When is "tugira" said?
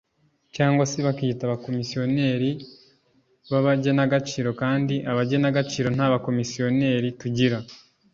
7.21-7.57